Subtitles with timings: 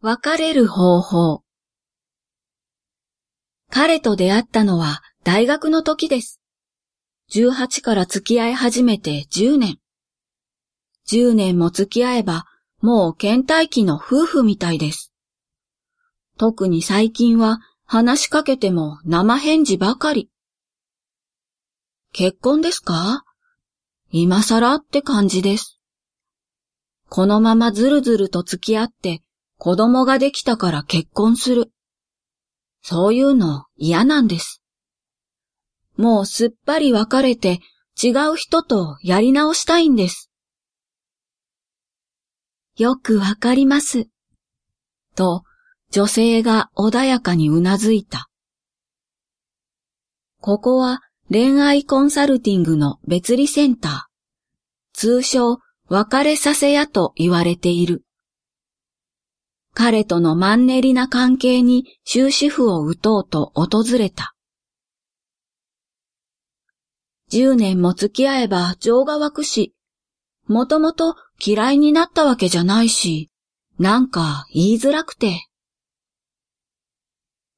[0.00, 1.42] 別れる方法。
[3.68, 6.40] 彼と出会ったのは大学の時です。
[7.32, 9.78] 18から付き合い始めて10年。
[11.08, 12.44] 10年も付き合えば
[12.80, 15.12] もう倦怠期の夫婦みたいです。
[16.36, 20.30] 特に最近は話しかけても生返事ばかり。
[22.12, 23.24] 結婚ですか？
[24.12, 25.80] 今更って感じです。
[27.08, 29.22] このままずるずると付き合って
[29.58, 31.72] 子供ができたから結婚する。
[32.80, 34.62] そういうの嫌なんです。
[35.96, 37.60] もうすっぱり別れて
[38.00, 40.30] 違う人とやり直したいんです。
[42.76, 44.08] よくわかります。
[45.16, 45.42] と、
[45.90, 48.28] 女性が穏やかにうなずいた。
[50.40, 54.02] ここは恋愛コンサルティングの別離センター。
[54.92, 58.04] 通称、別れさせ屋と言われている。
[59.80, 64.34] 彼とのマンネリな関係に終止符を打とうと訪れた。
[67.28, 69.76] 十年も付き合えば情が湧くし、
[70.48, 73.30] もともと嫌いになったわけじゃないし、
[73.78, 75.46] なんか言いづらくて。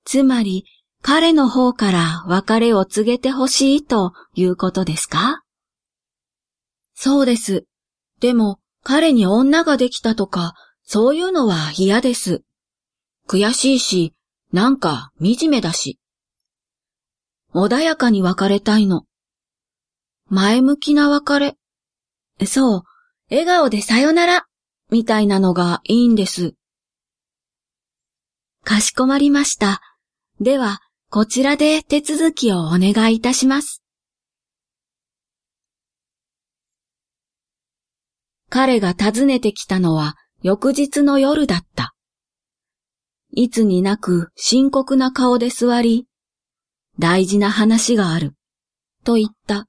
[0.05, 0.67] つまり、
[1.01, 5.41] 彼の方から別れを告げてほしいということですか？
[6.95, 7.65] そうです。
[8.21, 10.53] でも、彼に女ができたとか、
[10.93, 12.43] そういうのは嫌です。
[13.29, 14.13] 悔しいし、
[14.53, 16.01] なんか惨めだし。
[17.55, 19.05] 穏やかに別れたいの。
[20.31, 21.55] 前向きな別れ。
[22.45, 22.83] そう、
[23.31, 24.47] 笑顔でさよなら、
[24.91, 26.55] みたいなのがいいんです。
[28.65, 29.81] かしこまりました。
[30.41, 33.85] では、こちらで手続きをお願いいたします。
[38.49, 41.95] 彼が訪ねてきたのは翌日の夜だった。
[43.31, 46.07] いつになく深刻な顔で座り、
[46.99, 48.33] 大事な話がある、
[49.05, 49.67] と言った。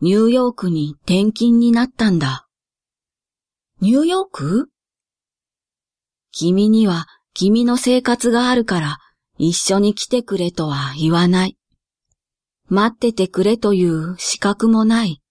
[0.00, 2.48] ニューヨークに転勤になったんだ。
[3.80, 4.68] ニューヨーク？
[6.32, 8.98] 君には君の生活があるから
[9.38, 11.56] 一緒に来てくれとは言わない。
[12.68, 15.22] 待っててくれという資格もない。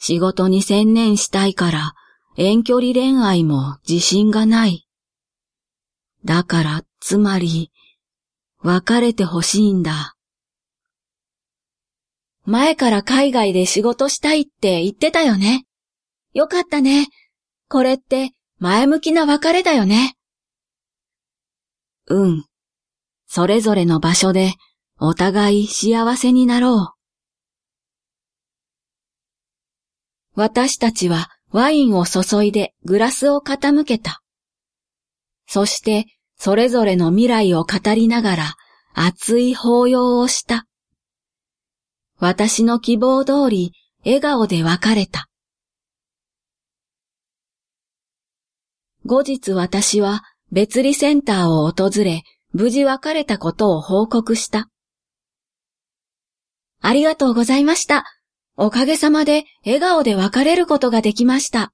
[0.00, 1.94] 仕事に専念したいから
[2.36, 4.88] 遠距離恋愛も自信がない。
[6.24, 7.70] だから、つまり、
[8.60, 10.16] 別れてほしいんだ。
[12.44, 15.64] 前から海外で仕事したいって言ってたよね。
[16.32, 17.08] よかったね。
[17.68, 20.16] これって前向きな別れだよね。
[22.06, 22.44] うん。
[23.26, 24.54] それぞれの場所で
[24.98, 26.94] お互い幸せになろう。
[30.34, 34.20] 私たちはワインを注いでグラスを傾けた。
[35.46, 36.06] そして
[36.36, 38.54] それぞれの未来を語りながら
[38.92, 40.66] 熱い抱擁をした。
[42.18, 43.70] 私の希望通り
[44.04, 45.28] 笑顔で別れた。
[49.06, 54.68] 後日私は別離センターを訪れ、無事別れたことを報告した。
[56.80, 58.04] ありがとうございました。
[58.56, 61.72] おかげさまで笑顔で別れることができました。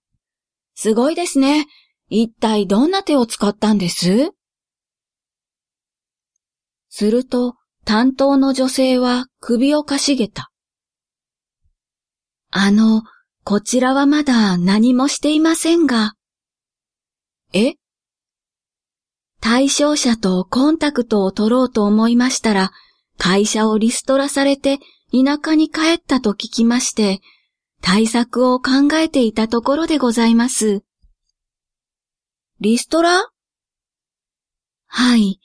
[0.75, 1.67] すごいですね。
[2.09, 4.31] 一体どんな手を使ったんです？
[6.89, 7.55] すると
[7.85, 10.51] 担当の女性は首をかしげた。
[12.51, 13.03] あの、
[13.45, 16.15] こちらはまだ何もしていませんが。
[17.53, 17.75] え？
[19.41, 22.73] 対象者とコンタクトを取ろうと思いましたら、
[23.19, 24.79] 会社をリストラされて
[25.13, 27.21] 田舎に帰ったと聞きまして、
[27.83, 30.83] 対策を考えていたところでございます。
[32.61, 33.31] リストラ？
[34.87, 35.41] はい。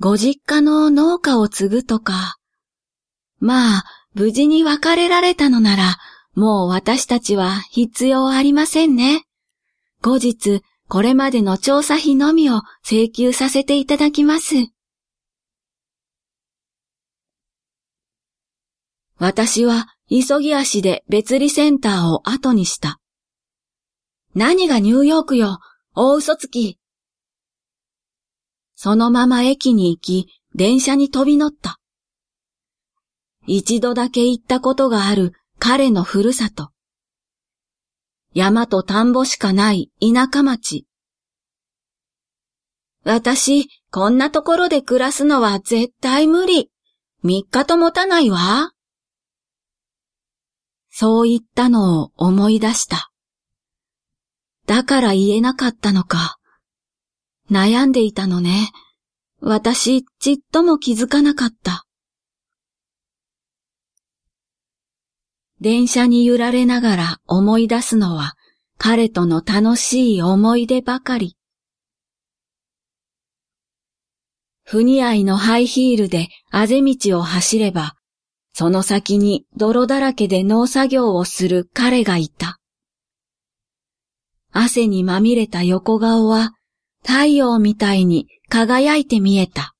[0.00, 2.36] ご実家の農家を継ぐとか。
[3.38, 3.84] まあ、
[4.14, 5.96] 無事に別れられたのなら、
[6.34, 9.24] もう私たちは必要ありませんね。
[10.02, 14.54] 後日、これまでの調査費のみを請求させていただきます。
[19.18, 23.00] 私は急ぎ足で別離センターを後にした。
[24.34, 25.58] 何がニューヨークよ、
[25.94, 26.78] 大嘘つき。
[28.74, 31.78] そのまま駅に行き、電車に飛び乗った。
[33.46, 36.70] 一度だけ行ったことがある彼のふるさと。
[38.34, 40.86] 山と田んぼしかない田舎町。
[43.04, 46.70] 私、こんなところで暮らすのは絶対無理。
[47.22, 48.72] 三日と持たないわ。
[50.98, 53.10] そう言ったのを思い出した。
[54.64, 56.38] だから言えなかったのか、
[57.50, 58.70] 悩んでいたのね。
[59.42, 61.84] 私、ちっとも気づかなかった。
[65.60, 68.32] 電車に揺られながら思い出すのは
[68.78, 71.36] 彼との楽しい思い出ばかり。
[74.64, 77.96] 不似合いのハイヒールであぜ道を走れば、
[78.58, 82.58] その先に泥だらけで農作業をする彼がいた。
[84.50, 86.52] 汗にまみれた横顔は
[87.02, 89.74] 太陽みたいに輝いて見えた。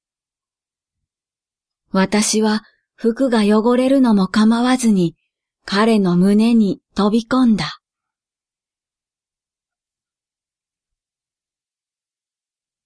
[1.90, 2.64] 私は
[2.96, 5.16] 服が汚れるのも構わずに
[5.64, 7.78] 彼の胸に飛び込んだ。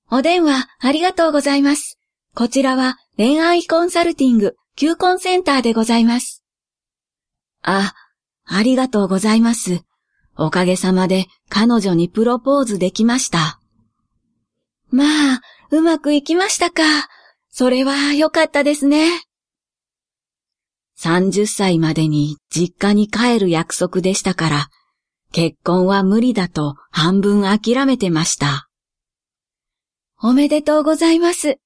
[0.08, 1.98] お電話ありがとうございます。
[2.36, 6.43] こちらは恋愛コンサルティング、求婚センターでございます。
[7.62, 7.93] あ、
[8.47, 9.82] ありがとうございます。
[10.38, 13.61] おかげさまで彼女にプロポーズできました。
[14.91, 15.41] まあ、
[15.71, 16.82] うまくいきましたか。
[17.50, 19.21] それは良かったですね。
[20.99, 24.69] 30歳までに実家に帰る約束でしたから、
[25.31, 28.71] 結婚は無理だと半分諦めてました。
[30.23, 31.59] おめでとうございます。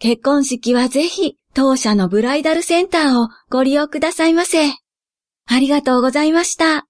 [0.00, 4.70] 結婚式はぜひ当社のブライダルセンターをご利用くださいませ。
[4.70, 6.86] ありがとうございました。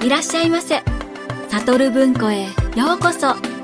[0.00, 0.82] いらっしゃいませ。
[1.50, 3.57] サトル文庫へようこそ。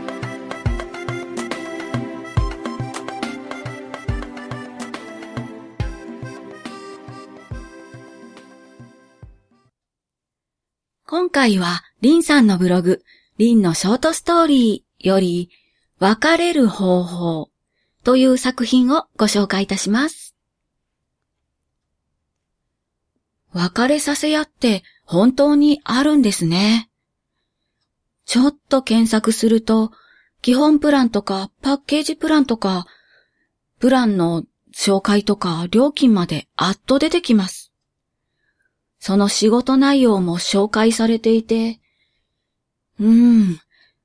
[11.17, 13.01] 今回は、リンさんのブログ、
[13.39, 15.49] リンのショートストーリーより、
[16.01, 17.51] 別れる方法
[18.03, 20.35] という作品をご紹介いたします。
[23.53, 26.91] 別れさせ屋って本当にあるんですね。
[28.27, 29.93] ちょっと検索すると、
[30.43, 32.89] 基本プランとかパッケージプランとか、
[33.79, 34.43] プランの
[34.75, 37.64] 紹介とか料金まであっと出てきます。
[39.07, 41.79] その仕事内容も紹介されていて、
[42.99, 43.07] うー
[43.53, 43.61] ん、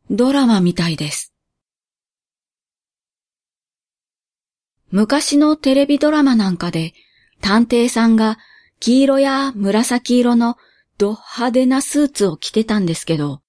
[0.10, 1.34] ドラマみたいです。
[4.92, 6.92] 昔のテレビドラマなんかで
[7.40, 8.40] 探偵さんが
[8.82, 10.58] 黄色や紫色の
[10.98, 13.40] ド派手なスーツを着てたんですけど、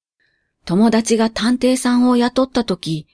[0.64, 3.08] 友達が探偵さんを雇った時、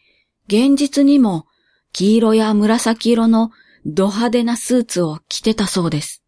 [0.46, 1.46] 現実にも
[1.94, 3.50] 黄色や紫色の
[3.86, 6.25] ド派手なスーツを着てたそうです。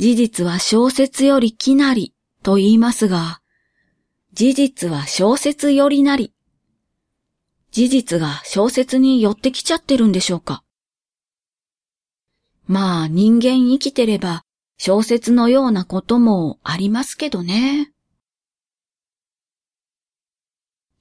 [0.00, 3.42] 事実は小説よりきなりと言いますが、
[4.32, 6.32] 事実は小説よりなり。
[7.70, 10.64] 事実が小説に寄ってきちゃってるんでしょうか。
[12.66, 14.42] まあ人間生きてれば
[14.78, 17.92] 小説のようなこともありますけどね。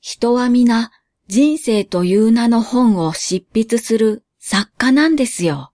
[0.02, 0.92] 人は皆
[1.30, 5.72] 人生という名の本を執筆する作家なんですよ。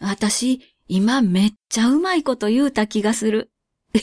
[0.00, 3.50] 私、今めっちゃうまいこと言うた気がする。
[3.94, 3.98] え？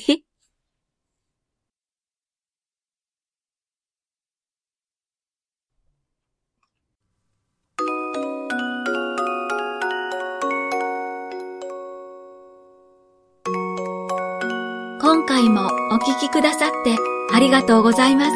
[15.01, 16.95] 今回もお聞きくださって
[17.33, 18.31] ありがとうございます。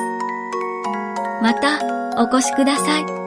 [1.41, 1.79] また
[2.21, 3.20] お越しください。